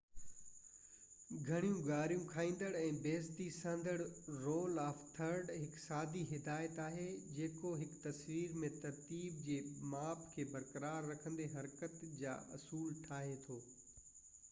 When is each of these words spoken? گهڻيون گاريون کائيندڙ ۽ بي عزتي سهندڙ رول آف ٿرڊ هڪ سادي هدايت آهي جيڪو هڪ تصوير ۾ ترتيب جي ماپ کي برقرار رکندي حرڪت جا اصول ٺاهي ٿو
گهڻيون 1.47 1.81
گاريون 1.87 2.21
کائيندڙ 2.29 2.69
۽ 2.77 2.93
بي 3.01 3.09
عزتي 3.17 3.45
سهندڙ 3.57 3.93
رول 4.45 4.79
آف 4.83 5.03
ٿرڊ 5.17 5.51
هڪ 5.57 5.81
سادي 5.83 6.23
هدايت 6.31 6.79
آهي 6.85 7.03
جيڪو 7.35 7.73
هڪ 7.83 8.01
تصوير 8.07 8.55
۾ 8.63 8.71
ترتيب 8.85 9.35
جي 9.49 9.57
ماپ 9.93 10.23
کي 10.33 10.47
برقرار 10.55 11.11
رکندي 11.11 11.45
حرڪت 11.53 12.01
جا 12.23 12.33
اصول 12.59 12.89
ٺاهي 13.11 13.37
ٿو 13.45 13.59